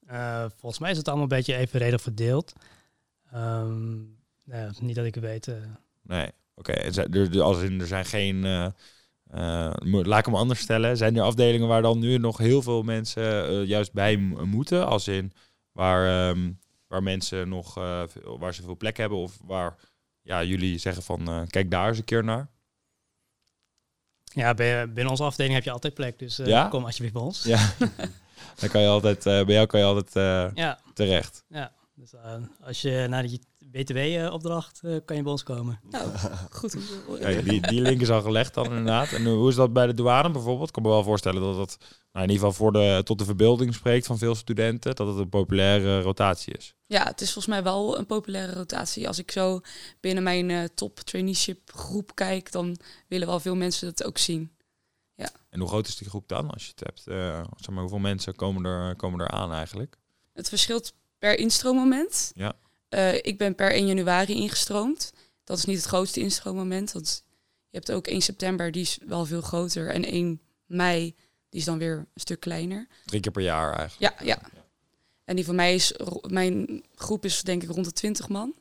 [0.06, 2.54] Eh, volgens mij is het allemaal een beetje evenredig verdeeld.
[3.32, 3.94] Ehm,
[4.44, 5.48] nou, niet dat ik het weet.
[5.48, 5.56] eh.
[6.02, 6.72] Nee, oké.
[6.72, 8.42] Er, als in, er zijn geen...
[9.82, 10.98] laat ik hem anders stellen.
[10.98, 14.88] Zijn er afdelingen waar dan nu nog heel veel mensen juist bij moeten?
[14.88, 15.32] Als in
[15.72, 16.52] waar, ehm,
[16.88, 17.74] waar mensen nog...
[18.40, 19.18] waar ze veel plek hebben?
[19.18, 19.76] Of waar
[20.22, 21.48] ja, jullie zeggen van...
[21.50, 22.52] kijk daar eens een keer naar?
[24.34, 26.19] Ja, binnen onze afdeling heb je altijd plek.
[26.19, 26.67] Dus Ja?
[26.67, 27.43] kom alsjeblieft bij ons.
[27.43, 27.69] Ja.
[28.60, 29.26] dan kan je altijd...
[29.26, 31.43] eh, bij jou kan je altijd eh, Ja, terecht.
[31.96, 33.41] dus eh, als je naar die
[33.74, 35.80] BTW-opdracht eh, kan je bij ons komen.
[35.90, 36.10] Nou,
[36.52, 36.78] goed.
[37.20, 39.12] Kijk, die, die link is al gelegd dan inderdaad.
[39.12, 40.68] En hoe is dat bij de douane bijvoorbeeld?
[40.68, 41.78] Ik kan me wel voorstellen dat dat
[42.12, 44.96] nou, in ieder geval voor de, tot de verbeelding spreekt van veel studenten.
[44.96, 46.76] Dat het een populaire rotatie is.
[46.86, 49.08] Ja, het is volgens mij wel een populaire rotatie.
[49.08, 49.62] Als ik zo
[50.00, 54.52] binnen mijn eh, top traineeship groep kijk, dan willen wel veel mensen dat ook zien.
[55.50, 57.08] En hoe groot is die groep dan als je het hebt?
[57.08, 59.98] eh, zeg maar, hoeveel mensen komen er, komen er aan eigenlijk?
[60.34, 62.32] Het verschilt per instroommoment.
[62.36, 62.54] Ja.
[62.93, 65.13] Eh, ik ben per 1 januari ingestroomd.
[65.43, 66.91] Dat is niet het grootste instroommoment.
[66.91, 67.23] Want
[67.69, 69.89] je hebt ook 1 september, die is wel veel groter.
[69.89, 71.15] En 1 mei,
[71.49, 72.88] die is dan weer een stuk kleiner.
[73.06, 74.19] Drie keer per jaar eigenlijk.
[74.19, 74.41] Ja, ja.
[75.25, 75.93] En die van mij is,
[76.27, 78.53] mijn groep is denk ik rond de 20 man.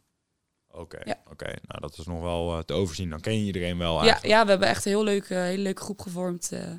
[0.71, 1.21] Oké, Ja.
[1.31, 1.45] oké.
[1.45, 3.11] nou dat is nog wel eh, te overzien.
[3.11, 4.27] Dan ken je iedereen wel Ja, eigenlijk.
[4.35, 6.53] ja, we hebben echt een heel leuke, hele leuke groep gevormd.
[6.53, 6.71] eh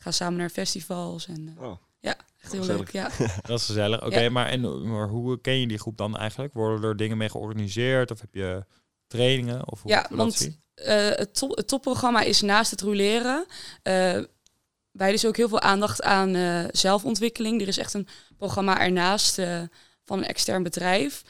[0.00, 1.26] gaan samen naar festivals.
[1.26, 1.76] En, eh, Oh,
[2.54, 2.92] echt heel gezellig.
[2.92, 3.40] leuk, ja.
[3.42, 4.04] Dat is gezellig.
[4.06, 4.30] Oké, Ja.
[4.30, 6.54] maar, en, maar hoe ken je die groep dan eigenlijk?
[6.54, 8.10] Worden er dingen mee georganiseerd?
[8.10, 8.64] Of heb je
[9.06, 9.70] trainingen?
[9.70, 10.58] Of hoe Ja, want-?
[10.74, 13.46] Eh, het, top, het topprogramma is naast het roleren.
[13.82, 14.20] eh
[14.92, 17.60] wij dus ook heel veel aandacht aan eh, zelfontwikkeling.
[17.60, 19.34] Er is echt een programma ernaast
[20.04, 21.22] van een extern bedrijf.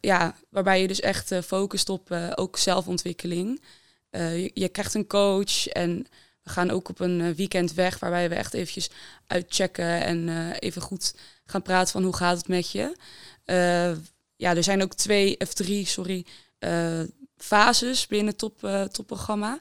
[0.00, 3.62] Ja, waarbij je dus echt focust op ook zelfontwikkeling.
[4.10, 6.06] Je, je krijgt een coach en
[6.42, 8.90] we gaan ook op een eh, weekend weg waarbij we echt eventjes
[9.26, 12.96] uitchecken en eh, even goed gaan praten van hoe gaat het met je.
[13.44, 13.92] Eh,
[14.36, 16.26] ja, er zijn ook twee of drie, sorry,
[16.58, 17.00] eh,
[17.36, 19.58] fases binnen top, topprogramma.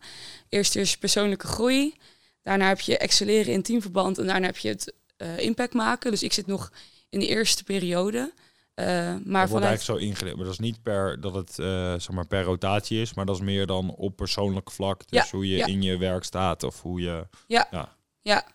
[0.49, 1.97] Eerst is persoonlijke groei.
[2.41, 4.17] Daarna heb je excelleren in teamverband.
[4.17, 4.93] En daarna heb je het
[5.37, 6.11] impact maken.
[6.11, 6.71] Dus ik zit nog
[7.09, 8.33] in de eerste periode.
[8.73, 10.35] Eh, maar dat wordt vanuit, eigenlijk zo ingedeeld.
[10.35, 13.35] Maar dat is niet per dat het eh, zeg maar per rotatie is, maar dat
[13.35, 15.07] is meer dan op persoonlijk vlak.
[15.09, 15.65] Dus Ja, hoe je ja.
[15.65, 17.27] in je werk staat of hoe je.
[17.47, 18.45] ja,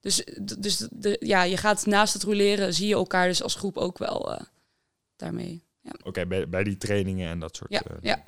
[0.00, 3.54] dus, d- dus de, ja, je gaat naast het roleren, zie je elkaar dus als
[3.54, 4.40] groep ook wel eh,
[5.16, 5.62] daarmee.
[6.04, 7.70] Oké, bij, bij die trainingen en dat soort.
[7.70, 8.22] Ja, ja.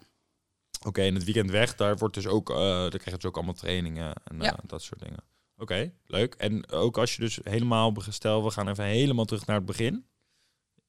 [0.86, 3.54] Oké, en het weekend weg, daar wordt dus ook, daar krijg je dus ook allemaal
[3.54, 4.56] trainingen en Ja.
[4.66, 5.24] dat soort dingen.
[5.56, 6.34] Oké, leuk.
[6.34, 10.04] En ook als je dus helemaal stel, we gaan even helemaal terug naar het begin.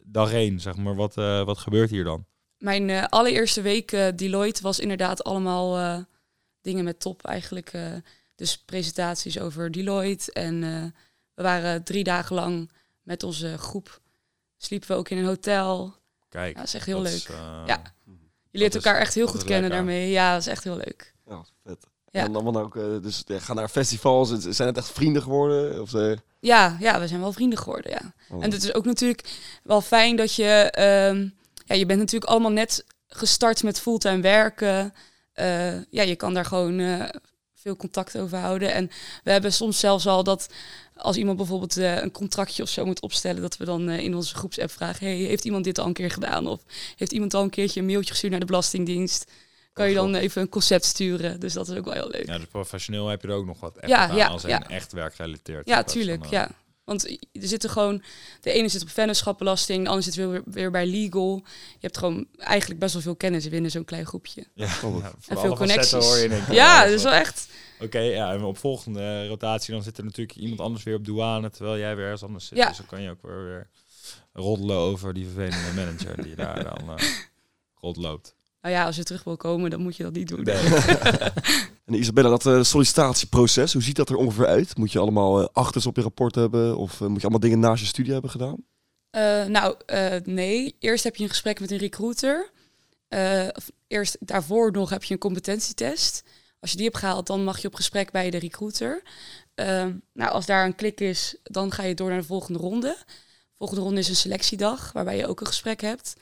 [0.05, 0.95] Dag één, zeg maar.
[0.95, 2.25] Wat, eh, wat gebeurt hier dan?
[2.57, 6.03] Mijn eh, allereerste week eh, Deloitte was inderdaad allemaal eh,
[6.61, 7.73] dingen met top eigenlijk.
[7.73, 7.91] eh,
[8.35, 10.31] dus presentaties over Deloitte.
[10.31, 10.83] En eh,
[11.33, 14.01] we waren drie dagen lang met onze groep.
[14.57, 15.95] Sliepen we ook in een hotel.
[16.29, 17.13] Kijk, Ja, dat is echt heel leuk.
[17.13, 17.27] is,
[17.65, 17.81] Ja.
[18.51, 20.09] Je leert is- elkaar echt heel goed kennen daarmee.
[20.09, 21.13] Ja, dat is echt heel leuk.
[21.25, 21.87] Ja, vet.
[22.13, 22.19] Ja.
[22.19, 24.29] En dan allemaal ook, eh, dus ja, gaan naar festivals.
[24.29, 25.81] Zijn het echt vrienden geworden?
[25.81, 28.13] Of, eh, Ja, ja, we zijn wel vrienden geworden, ja.
[28.29, 28.43] oh.
[28.43, 29.29] En het is ook natuurlijk
[29.63, 30.69] wel fijn dat je...
[30.71, 31.27] ehm,
[31.65, 34.93] ja, je bent natuurlijk allemaal net gestart met fulltime werken.
[35.33, 37.07] Eh, ja, je kan daar gewoon
[37.53, 38.73] veel contact over houden.
[38.73, 38.89] En
[39.23, 40.49] we hebben soms zelfs al dat
[40.95, 44.71] als iemand bijvoorbeeld een contractje of zo moet opstellen, dat we dan in onze groepsapp
[44.71, 46.47] vragen: hey, heeft iemand dit al een keer gedaan?
[46.47, 46.61] Of
[46.95, 49.31] heeft iemand al een keertje een mailtje gestuurd naar de Belastingdienst?
[49.73, 51.39] Kan je dan even een concept sturen?
[51.39, 52.25] Dus dat is ook wel heel leuk.
[52.25, 54.63] Ja, dus professioneel heb je er ook nog wat echt Ja, aan ja, als ja.
[54.63, 55.67] een echt werkgerelateerd.
[55.67, 56.25] Ja, tuurlijk.
[56.25, 56.49] Ja.
[56.83, 58.03] Want er zitten gewoon,
[58.41, 61.41] de ene zit op vennootschapbelasting, de andere zit weer, weer bij legal.
[61.45, 64.45] Je hebt gewoon eigenlijk best wel veel kennis binnen zo'n klein groepje.
[64.53, 65.91] Ja, ja, en veel connecties.
[65.91, 67.47] hoor je Ja, dat is wel echt.
[67.79, 71.49] Oké, ja, en op volgende rotatie dan zit er natuurlijk iemand anders weer op douane,
[71.49, 72.57] terwijl jij weer ergens anders zit.
[72.57, 72.67] Ja.
[72.67, 73.69] Dus dan kan je ook weer, weer
[74.33, 77.05] roddelen over die vervelende manager die daar dan eh
[77.81, 78.35] rondloopt.
[78.63, 80.43] Nou ja, als je terug wil komen, dan moet je dat niet doen.
[80.43, 80.63] Nee.
[81.85, 84.77] En Isabella, dat eh, sollicitatieproces, hoe ziet dat er ongeveer uit?
[84.77, 86.77] Moet je allemaal eh, achters op je rapport hebben?
[86.77, 88.65] Of eh, moet je allemaal dingen naast je studie hebben gedaan?
[89.47, 89.75] Nou,
[90.23, 90.75] nee.
[90.79, 92.51] Eerst heb je een gesprek met een recruiter.
[93.53, 96.23] Of eerst daarvoor nog heb je een competentietest.
[96.59, 99.03] Als je die hebt gehaald, dan mag je op gesprek bij de recruiter.
[100.13, 102.95] Nou, als daar een klik is, dan ga je door naar de volgende ronde.
[102.97, 106.13] De volgende ronde is een selectiedag, waarbij je ook een gesprek hebt.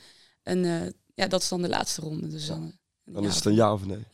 [0.42, 2.28] En eh, ja, dat is dan de laatste ronde.
[2.28, 4.06] Dus dan, eh, Dan ja, is het een ja of nee.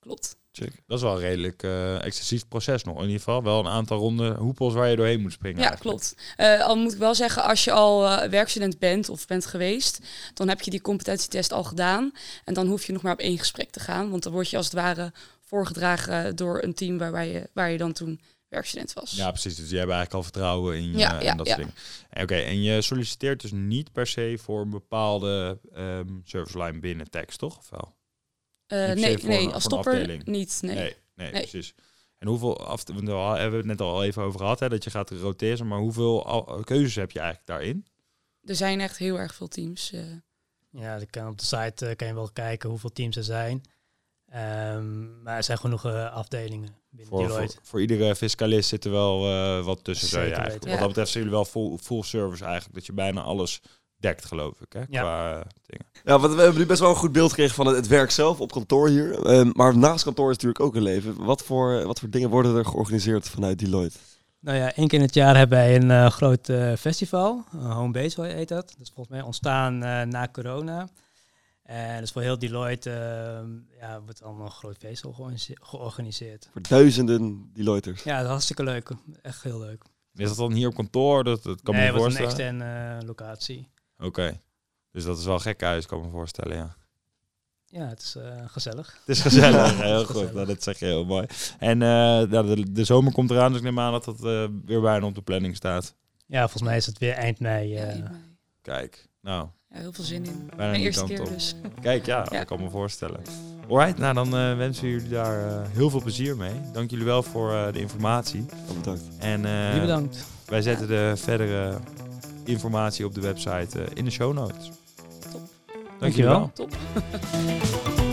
[0.00, 0.36] Klopt.
[0.52, 0.82] Check.
[0.86, 2.96] Dat is wel een redelijk eh excessief proces nog.
[2.96, 5.62] In ieder geval wel een aantal ronde hoepels waar je doorheen moet springen.
[5.62, 5.98] Ja, eigenlijk.
[5.98, 6.22] klopt.
[6.36, 10.00] Eh, al moet ik wel zeggen, als je al werkstudent bent of bent geweest,
[10.34, 12.12] dan heb je die competentietest al gedaan.
[12.44, 14.10] En dan hoef je nog maar op één gesprek te gaan.
[14.10, 17.78] Want dan word je als het ware voorgedragen door een team waarbij je, waar je
[17.78, 18.20] dan toen
[18.52, 19.12] werkstudent was.
[19.12, 19.56] Ja, precies.
[19.56, 21.54] Dus die hebben eigenlijk al vertrouwen in je Ja, en ja, dat ja.
[21.54, 22.22] soort dingen.
[22.24, 27.10] Oké, en je solliciteert dus niet per se voor een bepaalde ehm service line binnen
[27.10, 27.58] tekst, toch?
[27.58, 27.96] Of wel?
[28.66, 30.62] Eh, nee, voor nee als stopper niet.
[30.62, 30.74] Nee.
[30.74, 31.40] nee, nee, Nee.
[31.42, 31.74] precies.
[32.18, 34.84] En hoeveel, af, want daar hebben we het net al even over gehad, hè, dat
[34.84, 36.22] je gaat roteren, maar hoeveel
[36.64, 37.86] keuzes heb je eigenlijk daarin?
[38.44, 39.92] Er zijn echt heel erg veel teams.
[39.92, 40.00] eh.
[40.70, 43.62] Ja, dan kan op de site eh, kan je wel kijken hoeveel teams er zijn.
[44.28, 49.64] Ehm, maar er zijn genoeg eh, afdelingen Voor, voor, iedere fiscalist zit er wel eh,
[49.64, 50.20] wat tussen.
[50.20, 50.64] je eigenlijk.
[50.68, 53.60] Wat dat betreft zijn jullie wel full, full service eigenlijk, dat je bijna alles
[53.96, 55.00] dekt, geloof ik, hè, Ja.
[55.00, 55.86] qua eh, dingen.
[56.04, 58.10] Ja, want we hebben nu best wel een goed beeld gekregen van het, het werk
[58.10, 59.26] zelf op kantoor hier.
[59.26, 61.24] Ehm, maar naast kantoor is natuurlijk ook een leven.
[61.24, 63.98] Wat voor, wat voor dingen worden er georganiseerd vanuit Deloitte?
[64.42, 67.44] Nou ja, één keer in het jaar hebben wij een eh, groot eh, festival.
[67.54, 68.68] Uh, Home Base heet dat.
[68.68, 70.88] Dat is volgens mij ontstaan eh, na corona.
[71.62, 76.48] En dus voor heel Deloitte eh, ja, wordt allemaal een groot feestel georganise- georganiseerd.
[76.52, 78.02] Voor duizenden Deloitters.
[78.02, 78.90] Ja, dat is hartstikke leuk.
[79.22, 79.84] Echt heel leuk.
[80.14, 81.24] Is dat dan hier op kantoor?
[81.24, 82.60] Dat, dat kan nee, me het niet was een voorstellen.
[82.60, 83.68] externe eh, locatie.
[83.98, 84.40] Oké.
[84.90, 86.76] Dus dat is wel gek huis, kan ik me voorstellen, ja.
[87.66, 88.92] Ja, het is eh, gezellig.
[88.98, 90.06] Het is gezellig, heel is goed.
[90.16, 90.32] gezellig.
[90.32, 91.26] Nou, dat zeg je heel mooi.
[91.58, 91.88] En eh,
[92.30, 95.06] ja, de, de zomer komt eraan, dus ik neem aan dat dat eh, weer bijna
[95.06, 95.94] op de planning staat.
[96.26, 97.68] Ja, volgens mij is het weer eind mei.
[97.68, 98.14] ja, eh, in mei.
[98.62, 100.46] Kijk, nou, Ja, heel veel zin in.
[100.56, 101.28] bijna Mijn eerste keer op.
[101.28, 101.54] dus.
[101.80, 102.38] Kijk, ja, Ja.
[102.38, 103.20] dat kan me voorstellen.
[103.68, 106.52] Alright, nou dan eh, wensen we jullie daar eh, heel veel plezier mee.
[106.72, 108.44] Dank jullie wel voor eh, de informatie.
[108.68, 109.02] Oh, bedankt.
[109.18, 110.24] En eh, Jullie bedankt.
[110.46, 111.78] wij zetten de verdere
[112.44, 114.70] informatie op de website eh, in de show notes.
[115.30, 115.40] Top.
[115.66, 116.38] Dank Dankjewel.
[116.38, 116.50] wel.
[116.54, 116.76] Top.